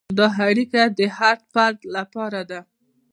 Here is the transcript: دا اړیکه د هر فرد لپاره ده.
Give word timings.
دا 0.17 0.27
اړیکه 0.47 0.81
د 0.97 0.99
هر 1.17 1.37
فرد 1.51 1.79
لپاره 1.95 2.41
ده. 2.49 2.59